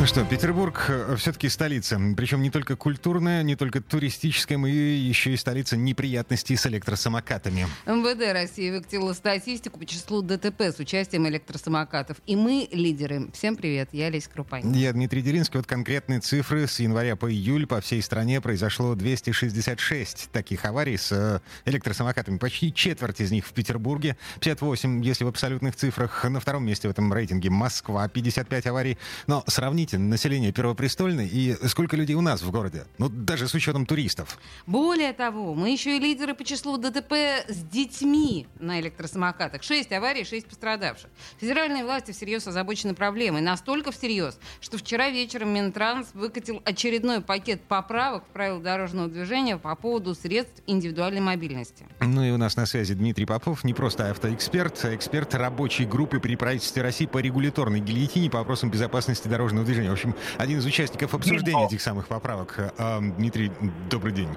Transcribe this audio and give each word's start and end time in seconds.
Ну 0.00 0.06
что, 0.06 0.24
Петербург 0.24 0.82
э, 0.88 1.14
все-таки 1.18 1.50
столица. 1.50 2.00
Причем 2.16 2.40
не 2.40 2.48
только 2.50 2.74
культурная, 2.74 3.42
не 3.42 3.54
только 3.54 3.82
туристическая, 3.82 4.56
но 4.56 4.66
и 4.66 4.72
еще 4.72 5.34
и 5.34 5.36
столица 5.36 5.76
неприятностей 5.76 6.56
с 6.56 6.64
электросамокатами. 6.66 7.66
МВД 7.84 8.32
России 8.32 8.70
выкатила 8.70 9.12
статистику 9.12 9.78
по 9.78 9.84
числу 9.84 10.22
ДТП 10.22 10.62
с 10.74 10.78
участием 10.78 11.28
электросамокатов. 11.28 12.16
И 12.24 12.34
мы 12.34 12.66
лидеры. 12.72 13.28
Всем 13.34 13.56
привет, 13.56 13.90
я 13.92 14.06
Олеся 14.06 14.30
Крупанин. 14.30 14.72
Я 14.72 14.94
Дмитрий 14.94 15.20
Делинский. 15.20 15.58
Вот 15.58 15.66
конкретные 15.66 16.20
цифры. 16.20 16.66
С 16.66 16.80
января 16.80 17.14
по 17.14 17.30
июль 17.30 17.66
по 17.66 17.82
всей 17.82 18.00
стране 18.00 18.40
произошло 18.40 18.94
266 18.94 20.30
таких 20.32 20.64
аварий 20.64 20.96
с 20.96 21.12
э, 21.12 21.40
электросамокатами. 21.66 22.38
Почти 22.38 22.72
четверть 22.72 23.20
из 23.20 23.32
них 23.32 23.46
в 23.46 23.52
Петербурге. 23.52 24.16
58, 24.40 25.02
если 25.02 25.24
в 25.24 25.28
абсолютных 25.28 25.76
цифрах. 25.76 26.24
На 26.24 26.40
втором 26.40 26.64
месте 26.64 26.88
в 26.88 26.90
этом 26.90 27.12
рейтинге 27.12 27.50
Москва. 27.50 28.08
55 28.08 28.66
аварий. 28.68 28.96
Но 29.26 29.44
сравните 29.46 29.89
сравните 29.90 29.98
население 29.98 30.52
Первопрестольной 30.52 31.26
и 31.26 31.56
сколько 31.66 31.96
людей 31.96 32.14
у 32.14 32.20
нас 32.20 32.42
в 32.42 32.50
городе? 32.50 32.84
Ну, 32.98 33.08
даже 33.08 33.48
с 33.48 33.54
учетом 33.54 33.86
туристов. 33.86 34.38
Более 34.66 35.12
того, 35.12 35.54
мы 35.54 35.70
еще 35.70 35.96
и 35.96 36.00
лидеры 36.00 36.34
по 36.34 36.44
числу 36.44 36.76
ДТП 36.76 37.12
с 37.48 37.56
детьми 37.56 38.46
на 38.58 38.80
электросамокатах. 38.80 39.62
Шесть 39.62 39.92
аварий, 39.92 40.24
шесть 40.24 40.46
пострадавших. 40.46 41.10
Федеральные 41.38 41.84
власти 41.84 42.12
всерьез 42.12 42.46
озабочены 42.46 42.94
проблемой. 42.94 43.40
Настолько 43.40 43.90
всерьез, 43.92 44.38
что 44.60 44.78
вчера 44.78 45.10
вечером 45.10 45.50
Минтранс 45.54 46.08
выкатил 46.14 46.62
очередной 46.64 47.20
пакет 47.20 47.62
поправок 47.62 48.24
в 48.24 48.32
правила 48.32 48.60
дорожного 48.60 49.08
движения 49.08 49.56
по 49.56 49.74
поводу 49.74 50.14
средств 50.14 50.62
индивидуальной 50.66 51.20
мобильности. 51.20 51.86
Ну 52.00 52.22
и 52.22 52.30
у 52.30 52.36
нас 52.36 52.56
на 52.56 52.66
связи 52.66 52.94
Дмитрий 52.94 53.26
Попов, 53.26 53.64
не 53.64 53.74
просто 53.74 54.10
автоэксперт, 54.10 54.84
а 54.84 54.94
эксперт 54.94 55.34
рабочей 55.34 55.84
группы 55.84 56.20
при 56.20 56.36
правительстве 56.36 56.82
России 56.82 57.06
по 57.06 57.18
регуляторной 57.18 57.80
гильотине 57.80 58.30
по 58.30 58.38
вопросам 58.38 58.70
безопасности 58.70 59.28
дорожного 59.28 59.64
движения 59.64 59.79
движения. 59.80 59.90
В 59.90 59.92
общем, 59.92 60.14
один 60.38 60.58
из 60.58 60.66
участников 60.66 61.14
обсуждения 61.14 61.66
этих 61.66 61.80
самых 61.80 62.08
поправок. 62.08 62.72
А, 62.78 63.00
Дмитрий, 63.00 63.50
добрый 63.90 64.12
день. 64.12 64.28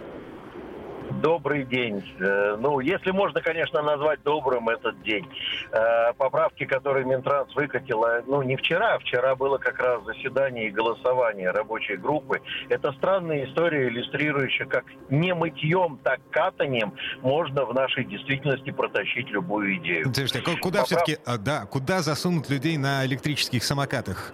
Добрый 1.21 1.65
день. 1.65 2.01
Э, 2.19 2.55
ну, 2.57 2.79
если 2.79 3.11
можно, 3.11 3.41
конечно, 3.41 3.81
назвать 3.81 4.23
добрым 4.23 4.69
этот 4.69 5.01
день. 5.03 5.27
Э, 5.71 6.13
поправки, 6.13 6.65
которые 6.65 7.05
Минтранс 7.05 7.53
выкатила, 7.55 8.23
ну, 8.25 8.41
не 8.41 8.55
вчера, 8.55 8.97
вчера 8.99 9.35
было 9.35 9.57
как 9.57 9.79
раз 9.79 10.03
заседание 10.05 10.69
и 10.69 10.71
голосование 10.71 11.51
рабочей 11.51 11.97
группы. 11.97 12.41
Это 12.69 12.93
странная 12.93 13.45
история, 13.45 13.89
иллюстрирующая, 13.89 14.65
как 14.65 14.85
не 15.09 15.35
мытьем, 15.35 15.99
так 16.03 16.19
катанием 16.31 16.93
можно 17.21 17.65
в 17.65 17.73
нашей 17.73 18.05
действительности 18.05 18.71
протащить 18.71 19.29
любую 19.29 19.75
идею. 19.77 20.05
Слушайте, 20.05 20.39
а 20.39 20.57
куда 20.57 20.81
Поправ... 20.81 20.85
все-таки, 20.85 21.17
а, 21.25 21.37
да, 21.37 21.65
куда 21.65 22.01
засунуть 22.01 22.49
людей 22.49 22.77
на 22.77 23.05
электрических 23.05 23.63
самокатах? 23.63 24.33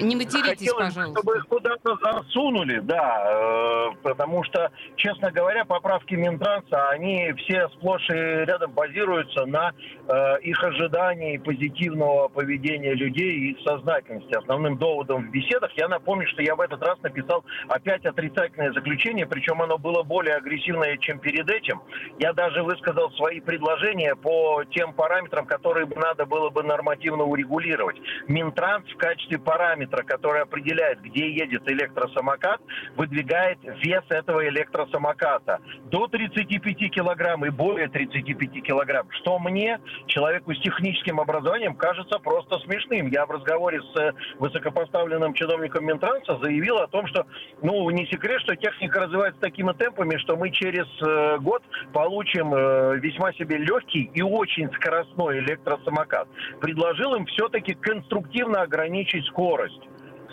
Не 0.00 0.16
материтесь, 0.16 0.70
Хотелось, 0.70 0.94
пожалуйста. 0.94 1.20
чтобы 1.20 1.36
их 1.36 1.46
куда-то 1.46 1.96
засунули, 2.02 2.80
да, 2.80 3.24
э, 3.26 3.90
потому 4.02 4.42
что, 4.44 4.70
честно 4.96 5.30
говоря, 5.30 5.64
поправки 5.64 6.14
Минтранса, 6.14 6.88
они 6.90 7.32
все 7.38 7.68
сплошь 7.70 8.08
и 8.10 8.12
рядом 8.12 8.72
базируются 8.72 9.46
на 9.46 9.72
э, 10.08 10.40
их 10.42 10.62
ожидании 10.62 11.38
позитивного 11.38 12.28
поведения 12.28 12.94
людей 12.94 13.32
и 13.32 13.50
их 13.52 13.58
сознательности. 13.66 14.34
Основным 14.34 14.78
доводом 14.78 15.28
в 15.28 15.30
беседах, 15.30 15.70
я 15.76 15.88
напомню, 15.88 16.26
что 16.28 16.42
я 16.42 16.56
в 16.56 16.60
этот 16.60 16.82
раз 16.82 16.98
написал 17.02 17.44
опять 17.68 18.04
отрицательное 18.04 18.72
заключение, 18.72 19.26
причем 19.26 19.62
оно 19.62 19.78
было 19.78 20.02
более 20.02 20.36
агрессивное, 20.36 20.96
чем 20.98 21.18
перед 21.18 21.48
этим. 21.50 21.82
Я 22.18 22.32
даже 22.32 22.62
высказал 22.62 23.10
свои 23.12 23.40
предложения 23.40 24.14
по 24.16 24.64
тем 24.70 24.92
параметрам, 24.92 25.46
которые 25.46 25.86
надо 25.86 26.26
было 26.26 26.50
бы 26.50 26.62
нормативно 26.62 27.24
урегулировать. 27.24 27.96
Минтранс 28.28 28.86
в 28.90 28.96
качестве 28.96 29.38
параметра 29.38 29.83
параметра, 29.84 30.02
который 30.04 30.42
определяет, 30.42 31.00
где 31.02 31.30
едет 31.30 31.68
электросамокат, 31.68 32.60
выдвигает 32.96 33.58
вес 33.82 34.02
этого 34.08 34.46
электросамоката 34.48 35.60
до 35.90 36.06
35 36.08 36.90
килограмм 36.90 37.44
и 37.44 37.50
более 37.50 37.88
35 37.88 38.62
килограмм. 38.62 39.06
Что 39.10 39.38
мне, 39.38 39.78
человеку 40.06 40.54
с 40.54 40.60
техническим 40.60 41.20
образованием, 41.20 41.74
кажется 41.74 42.18
просто 42.18 42.58
смешным. 42.60 43.08
Я 43.08 43.26
в 43.26 43.30
разговоре 43.30 43.80
с 43.80 44.00
э, 44.00 44.12
высокопоставленным 44.38 45.34
чиновником 45.34 45.86
Минтранса 45.86 46.38
заявил 46.42 46.78
о 46.78 46.86
том, 46.86 47.06
что, 47.06 47.26
ну, 47.62 47.88
не 47.90 48.06
секрет, 48.06 48.40
что 48.42 48.56
техника 48.56 49.00
развивается 49.00 49.40
такими 49.40 49.72
темпами, 49.72 50.16
что 50.18 50.36
мы 50.36 50.50
через 50.50 50.86
э, 51.02 51.38
год 51.38 51.62
получим 51.92 52.54
э, 52.54 52.98
весьма 52.98 53.32
себе 53.32 53.58
легкий 53.58 54.10
и 54.14 54.22
очень 54.22 54.70
скоростной 54.74 55.38
электросамокат. 55.40 56.28
Предложил 56.60 57.14
им 57.14 57.26
все-таки 57.26 57.74
конструктивно 57.74 58.62
ограничить 58.62 59.26
скорость 59.26 59.73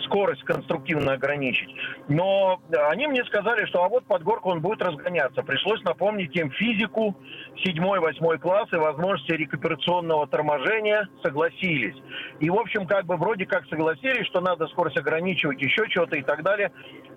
скорость 0.04 0.42
конструктивно 0.44 1.12
ограничить. 1.12 1.68
Но 2.08 2.60
они 2.90 3.06
мне 3.06 3.24
сказали, 3.24 3.64
что 3.66 3.84
а 3.84 3.88
вот 3.88 4.04
под 4.04 4.22
горку 4.22 4.50
он 4.50 4.60
будет 4.60 4.82
разгоняться. 4.82 5.42
Пришлось 5.42 5.82
напомнить 5.82 6.34
им 6.36 6.50
физику 6.50 7.16
7-8 7.64 8.38
класс 8.38 8.68
и 8.72 8.76
возможности 8.76 9.32
рекуперационного 9.32 10.26
торможения 10.26 11.08
согласились. 11.22 11.96
И, 12.40 12.50
в 12.50 12.56
общем, 12.56 12.86
как 12.86 13.06
бы 13.06 13.16
вроде 13.16 13.46
как 13.46 13.66
согласились, 13.66 14.26
что 14.26 14.40
надо 14.40 14.66
скорость 14.68 14.96
ограничивать, 14.96 15.60
еще 15.60 15.88
что-то 15.88 16.16
и 16.16 16.22
так 16.22 16.42
далее. 16.42 16.72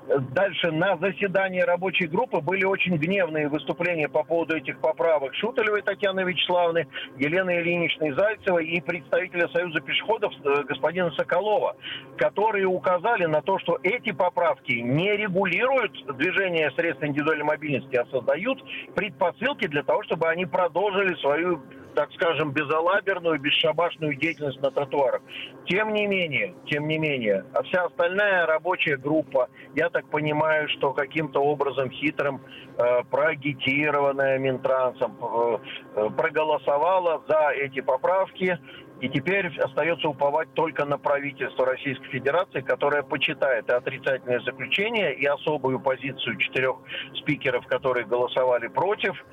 Дальше 0.07 0.71
на 0.71 0.97
заседании 0.97 1.61
рабочей 1.61 2.05
группы 2.05 2.39
были 2.39 2.63
очень 2.63 2.95
гневные 2.97 3.47
выступления 3.47 4.07
по 4.07 4.23
поводу 4.23 4.55
этих 4.55 4.79
поправок 4.79 5.33
Шуталевой 5.33 5.81
Татьяны 5.81 6.21
Вячеславовны, 6.21 6.87
Елены 7.17 7.59
Ильиничны 7.59 8.13
Зайцевой 8.13 8.67
и 8.67 8.81
представителя 8.81 9.47
Союза 9.49 9.81
пешеходов 9.81 10.31
э, 10.43 10.63
господина 10.63 11.09
Соколова, 11.11 11.75
которые 12.17 12.67
указали 12.67 13.25
на 13.25 13.41
то, 13.41 13.57
что 13.59 13.79
эти 13.81 14.11
поправки 14.11 14.73
не 14.73 15.11
регулируют 15.17 15.93
движение 16.17 16.69
средств 16.71 17.03
индивидуальной 17.03 17.45
мобильности, 17.45 17.95
а 17.95 18.05
создают 18.11 18.63
предпосылки 18.93 19.65
для 19.67 19.81
того, 19.81 20.03
чтобы 20.03 20.27
они 20.27 20.45
продолжили 20.45 21.15
свою 21.15 21.63
так 21.95 22.11
скажем, 22.13 22.51
безалаберную, 22.51 23.39
бесшабашную 23.39 24.15
деятельность 24.15 24.61
на 24.61 24.69
тротуарах. 24.69 25.21
Тем 25.65 25.93
не 25.93 26.05
менее, 26.05 26.53
тем 26.67 26.87
не 26.87 26.97
менее, 26.97 27.45
а 27.53 27.63
вся 27.63 27.85
остальная 27.85 28.45
рабочая 28.45 28.97
группа, 28.97 29.49
я 29.75 29.89
так 29.89 30.07
понимаю, 30.09 30.69
что 30.69 30.93
каким-то 30.93 31.39
образом 31.39 31.89
хитрым, 31.89 32.41
э, 32.77 33.03
проагитированная 33.09 34.37
Минтрансом, 34.37 35.17
э, 35.21 35.57
э, 35.95 36.09
проголосовала 36.15 37.23
за 37.27 37.51
эти 37.55 37.81
поправки, 37.81 38.59
и 39.01 39.09
теперь 39.09 39.47
остается 39.59 40.07
уповать 40.07 40.53
только 40.53 40.85
на 40.85 40.97
правительство 40.97 41.65
Российской 41.65 42.07
Федерации, 42.07 42.61
которое 42.61 43.03
почитает 43.03 43.69
и 43.69 43.73
отрицательное 43.73 44.39
заключение, 44.39 45.13
и 45.13 45.25
особую 45.25 45.79
позицию 45.79 46.37
четырех 46.37 46.77
спикеров, 47.15 47.67
которые 47.67 48.05
голосовали 48.05 48.67
против, 48.67 49.25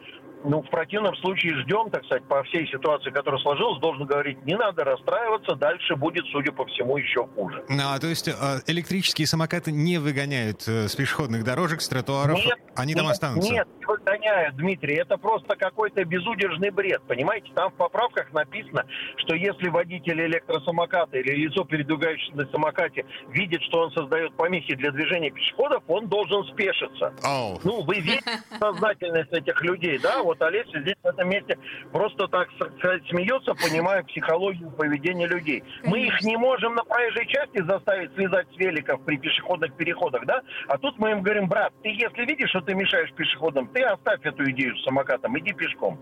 ну, 0.45 0.63
в 0.63 0.71
противном 0.71 1.15
случае 1.17 1.55
ждем, 1.63 1.91
так 1.91 2.05
сказать, 2.05 2.25
по 2.25 2.43
всей 2.45 2.67
ситуации, 2.69 3.11
которая 3.11 3.41
сложилась, 3.41 3.81
должен 3.81 4.07
говорить, 4.07 4.45
не 4.45 4.57
надо 4.57 4.85
расстраиваться, 4.85 5.55
дальше 5.55 5.97
будет, 5.97 6.25
судя 6.33 6.53
по 6.53 6.65
всему, 6.67 6.97
еще 6.97 7.27
хуже. 7.35 7.65
Ну, 7.69 7.83
а 7.85 7.99
то 7.99 8.07
есть 8.07 8.29
э, 8.29 8.33
электрические 8.67 9.27
самокаты 9.27 9.73
не 9.73 9.99
выгоняют 9.99 10.67
э, 10.67 10.89
с 10.89 10.97
пешеходных 10.97 11.45
дорожек, 11.45 11.81
с 11.81 11.89
тротуаров, 11.89 12.39
нет, 12.39 12.59
они 12.77 12.95
там 12.95 13.05
нет, 13.05 13.13
останутся? 13.13 13.53
Нет, 13.53 13.69
не 13.79 13.87
выгоняют, 13.87 14.57
Дмитрий, 14.57 14.97
это 14.97 15.17
просто 15.17 15.57
какой-то 15.57 16.05
безудержный 16.05 16.71
бред, 16.71 17.03
понимаете? 17.07 17.51
Там 17.55 17.71
в 17.71 17.75
поправках 17.75 18.33
написано, 18.33 18.85
что 19.17 19.35
если 19.35 19.69
водитель 19.69 20.21
электросамоката 20.21 21.19
или 21.19 21.47
лицо, 21.47 21.65
передвигающееся 21.65 22.37
на 22.37 22.47
самокате, 22.47 23.05
видит, 23.29 23.63
что 23.63 23.81
он 23.81 23.93
создает 23.93 24.35
помехи 24.37 24.75
для 24.75 24.91
движения 24.91 25.31
пешеходов, 25.31 25.83
он 25.89 26.09
должен 26.09 26.45
спешиться. 26.45 27.13
Oh. 27.23 27.61
Ну, 27.65 27.83
вы 27.83 27.97
видите 27.97 28.23
сознательность 28.59 29.33
этих 29.33 29.61
людей, 29.63 29.99
да? 29.99 30.23
Вот 30.23 30.32
Олеся 30.41 30.81
здесь 30.81 30.97
в 31.03 31.07
этом 31.07 31.29
месте 31.29 31.59
просто 31.93 32.29
так 32.29 32.49
сказать, 32.79 33.03
смеется, 33.09 33.55
понимая 33.55 34.03
психологию 34.05 34.71
поведения 34.71 35.27
людей. 35.27 35.63
Мы 35.85 36.07
их 36.07 36.23
не 36.23 36.37
можем 36.37 36.75
на 36.75 36.85
проезжей 36.85 37.27
части 37.27 37.63
заставить 37.63 38.13
слезать 38.15 38.47
с 38.55 38.57
великов 38.57 39.03
при 39.05 39.17
пешеходных 39.17 39.75
переходах, 39.75 40.25
да? 40.27 40.43
А 40.69 40.79
тут 40.79 40.99
мы 40.99 41.13
им 41.13 41.23
говорим, 41.23 41.49
брат, 41.49 41.73
ты 41.83 41.91
если 41.91 42.25
видишь, 42.25 42.51
что 42.51 42.61
ты 42.61 42.75
мешаешь 42.75 43.13
пешеходам, 43.13 43.69
ты 43.69 43.83
оставь 43.83 44.21
эту 44.25 44.51
идею 44.51 44.77
с 44.77 44.85
самокатом, 44.85 45.39
иди 45.39 45.53
пешком. 45.53 45.99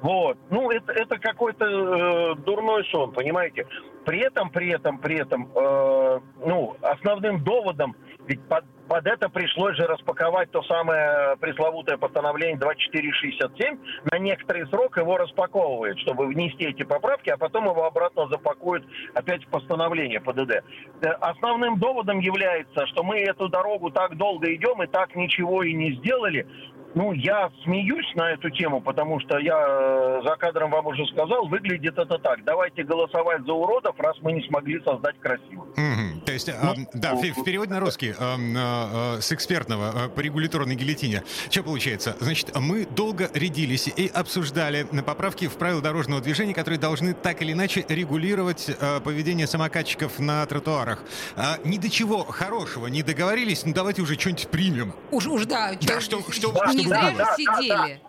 Вот. 0.00 0.38
Ну, 0.50 0.70
это, 0.70 0.92
это 0.92 1.18
какой-то 1.18 1.64
э, 1.64 2.34
дурной 2.44 2.84
сон, 2.86 3.12
понимаете? 3.12 3.66
При 4.04 4.20
этом, 4.20 4.50
при 4.50 4.70
этом, 4.70 4.98
при 4.98 5.16
этом, 5.16 5.50
э, 5.54 6.20
ну, 6.46 6.76
основным 6.80 7.42
доводом 7.42 7.94
ведь 8.28 8.42
под 8.48 8.64
под 8.88 9.06
это 9.06 9.28
пришлось 9.28 9.76
же 9.76 9.86
распаковать 9.86 10.50
то 10.50 10.62
самое 10.62 11.36
пресловутое 11.36 11.98
постановление 11.98 12.56
2467. 12.56 13.78
На 14.10 14.18
некоторый 14.18 14.66
срок 14.68 14.96
его 14.96 15.18
распаковывают, 15.18 15.98
чтобы 16.00 16.26
внести 16.26 16.64
эти 16.64 16.84
поправки, 16.84 17.28
а 17.28 17.36
потом 17.36 17.66
его 17.66 17.84
обратно 17.84 18.26
запакуют 18.28 18.86
опять 19.12 19.44
в 19.44 19.48
постановление 19.48 20.20
ПДД. 20.20 20.64
Э, 21.02 21.08
основным 21.20 21.78
доводом 21.78 22.18
является, 22.20 22.86
что 22.86 23.02
мы 23.02 23.18
эту 23.18 23.48
дорогу 23.48 23.90
так 23.90 24.16
долго 24.16 24.54
идем 24.54 24.82
и 24.82 24.86
так 24.86 25.14
ничего 25.14 25.62
и 25.62 25.74
не 25.74 25.92
сделали, 25.96 26.46
ну, 26.94 27.12
я 27.12 27.50
смеюсь 27.64 28.12
на 28.14 28.30
эту 28.32 28.50
тему, 28.50 28.80
потому 28.80 29.20
что 29.20 29.38
я 29.38 29.56
э, 29.68 30.20
за 30.24 30.36
кадром 30.36 30.70
вам 30.70 30.86
уже 30.86 31.04
сказал, 31.06 31.46
выглядит 31.46 31.98
это 31.98 32.18
так. 32.18 32.42
Давайте 32.44 32.82
голосовать 32.82 33.44
за 33.44 33.52
уродов, 33.52 33.94
раз 34.00 34.16
мы 34.22 34.32
не 34.32 34.42
смогли 34.48 34.82
создать 34.82 35.18
красиво. 35.20 35.66
Mm-hmm. 35.76 36.17
Есть, 36.38 36.50
ну, 36.62 36.72
э, 36.72 36.86
да, 36.94 37.14
в, 37.14 37.20
в 37.20 37.42
переводе 37.42 37.72
на 37.72 37.80
русский, 37.80 38.14
э, 38.16 39.16
э, 39.16 39.20
с 39.20 39.32
экспертного 39.32 40.06
э, 40.06 40.08
по 40.08 40.20
регуляторной 40.20 40.76
гильотине. 40.76 41.24
Что 41.50 41.64
получается? 41.64 42.16
Значит, 42.20 42.54
мы 42.54 42.86
долго 42.86 43.28
рядились 43.34 43.88
и 43.88 44.06
обсуждали 44.06 44.84
поправки 45.04 45.48
в 45.48 45.54
правила 45.54 45.82
дорожного 45.82 46.20
движения, 46.20 46.54
которые 46.54 46.78
должны 46.78 47.12
так 47.12 47.42
или 47.42 47.52
иначе 47.52 47.84
регулировать 47.88 48.66
э, 48.68 49.00
поведение 49.00 49.48
самокатчиков 49.48 50.20
на 50.20 50.46
тротуарах. 50.46 51.02
А, 51.34 51.58
ни 51.64 51.78
до 51.78 51.90
чего 51.90 52.22
хорошего 52.22 52.86
не 52.86 53.02
договорились, 53.02 53.64
ну 53.64 53.72
давайте 53.72 54.02
уже 54.02 54.14
что-нибудь 54.18 54.48
примем. 54.48 54.94
Уж, 55.10 55.26
уж 55.26 55.44
да. 55.46 55.72
Да, 55.80 56.00
что, 56.00 56.22
что, 56.30 56.52
да, 56.52 56.68
что 56.68 56.78
не 56.78 56.84
зря 56.84 57.14
же 57.14 57.24
сидели. 57.36 58.00
Мы, 58.04 58.07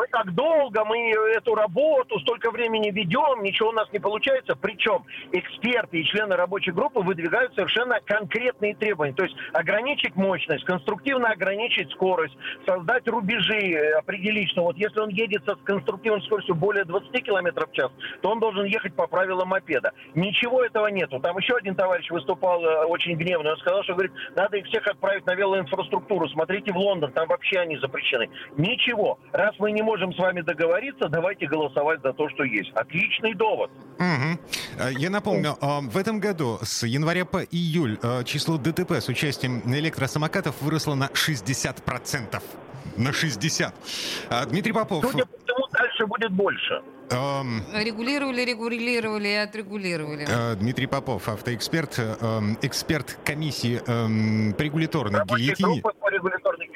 мы 0.00 0.06
так 0.06 0.34
долго, 0.34 0.82
мы 0.86 1.10
эту 1.36 1.54
работу 1.54 2.18
столько 2.20 2.50
времени 2.50 2.90
ведем, 2.90 3.42
ничего 3.42 3.68
у 3.68 3.72
нас 3.72 3.86
не 3.92 3.98
получается. 3.98 4.56
Причем 4.56 5.04
эксперты 5.30 6.00
и 6.00 6.04
члены 6.06 6.36
рабочей 6.36 6.70
группы 6.70 7.00
выдвигают 7.00 7.54
совершенно 7.54 8.00
конкретные 8.00 8.74
требования. 8.74 9.12
То 9.12 9.24
есть 9.24 9.36
ограничить 9.52 10.16
мощность, 10.16 10.64
конструктивно 10.64 11.28
ограничить 11.28 11.90
скорость, 11.90 12.34
создать 12.66 13.06
рубежи, 13.08 13.92
определить, 13.98 14.48
что 14.52 14.62
вот 14.62 14.76
если 14.78 15.00
он 15.00 15.10
едет 15.10 15.44
со 15.44 15.54
конструктивной 15.56 16.22
скоростью 16.22 16.54
более 16.54 16.86
20 16.86 17.22
км 17.22 17.66
в 17.66 17.72
час, 17.72 17.92
то 18.22 18.30
он 18.30 18.40
должен 18.40 18.64
ехать 18.64 18.94
по 18.94 19.06
правилам 19.06 19.48
мопеда. 19.48 19.92
Ничего 20.14 20.64
этого 20.64 20.86
нету. 20.86 21.20
Там 21.20 21.36
еще 21.36 21.56
один 21.56 21.74
товарищ 21.74 22.10
выступал 22.10 22.64
э, 22.64 22.84
очень 22.86 23.16
гневно. 23.16 23.50
Он 23.50 23.58
сказал, 23.58 23.82
что 23.82 23.92
говорит, 23.92 24.12
надо 24.34 24.56
их 24.56 24.66
всех 24.66 24.86
отправить 24.86 25.26
на 25.26 25.34
велоинфраструктуру. 25.34 26.26
Смотрите 26.30 26.72
в 26.72 26.78
Лондон, 26.78 27.12
там 27.12 27.28
вообще 27.28 27.58
они 27.58 27.76
запрещены. 27.76 28.30
Ничего. 28.56 29.18
Раз 29.32 29.54
мы 29.58 29.72
не 29.72 29.82
можем 29.82 29.89
с 29.96 30.18
вами 30.18 30.40
договориться, 30.42 31.08
давайте 31.08 31.46
голосовать 31.46 32.00
за 32.02 32.12
то, 32.12 32.28
что 32.30 32.44
есть. 32.44 32.70
Отличный 32.74 33.34
довод. 33.34 33.70
Угу. 33.98 34.90
Я 34.98 35.10
напомню, 35.10 35.56
а, 35.60 35.80
в 35.80 35.96
этом 35.96 36.20
году 36.20 36.58
с 36.62 36.86
января 36.86 37.24
по 37.24 37.42
июль 37.42 37.98
а, 38.02 38.24
число 38.24 38.58
ДТП 38.58 38.92
с 38.92 39.08
участием 39.08 39.62
электросамокатов 39.66 40.60
выросло 40.62 40.94
на 40.94 41.06
60%. 41.06 42.42
На 42.96 43.12
60. 43.12 43.74
Дмитрий 44.48 44.72
Попов. 44.72 45.04
Судя 45.04 45.24
по 45.24 45.36
всему, 45.38 45.66
дальше 45.72 46.06
будет 46.06 46.32
больше. 46.32 46.82
Эм, 47.10 47.64
регулировали, 47.74 48.42
регулировали 48.42 49.28
и 49.28 49.34
отрегулировали. 49.34 50.26
Э, 50.28 50.54
Дмитрий 50.54 50.86
Попов, 50.86 51.28
автоэксперт, 51.28 51.98
э, 51.98 52.40
эксперт 52.62 53.18
комиссии 53.24 53.80
э, 53.84 54.52
по 54.54 54.62
регуляторной 54.62 55.24
гильотине. 55.26 55.82
по 55.82 55.92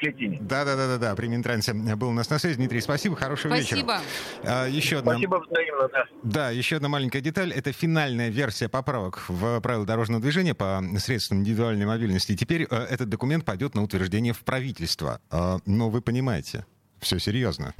гильотине. 0.05 0.37
Да, 0.41 0.65
да, 0.65 0.75
да, 0.75 0.87
да, 0.87 0.97
да. 0.97 1.15
При 1.15 1.27
Минтрансе 1.27 1.73
был 1.73 2.09
у 2.09 2.13
нас 2.13 2.29
на 2.29 2.39
связи. 2.39 2.55
Дмитрий, 2.55 2.81
спасибо, 2.81 3.15
хорошего 3.15 3.55
спасибо. 3.55 3.75
вечера. 3.75 4.01
Спасибо. 4.41 4.67
Еще 4.67 4.97
одна... 4.99 5.11
Спасибо 5.13 5.43
взаимно, 5.49 5.87
да. 5.89 6.05
Да, 6.23 6.49
еще 6.51 6.77
одна 6.77 6.89
маленькая 6.89 7.21
деталь. 7.21 7.51
Это 7.51 7.71
финальная 7.71 8.29
версия 8.29 8.69
поправок 8.69 9.23
в 9.27 9.59
правила 9.61 9.85
дорожного 9.85 10.21
движения 10.21 10.53
по 10.53 10.81
средствам 10.99 11.39
индивидуальной 11.39 11.85
мобильности. 11.85 12.35
теперь 12.35 12.67
э, 12.69 12.75
этот 12.75 13.09
документ 13.09 13.45
пойдет 13.45 13.75
на 13.75 13.83
утверждение 13.83 14.33
в 14.33 14.43
правительство. 14.43 15.19
Э, 15.31 15.59
но 15.65 15.89
вы 15.89 16.01
понимаете, 16.01 16.65
все 16.99 17.19
серьезно. 17.19 17.73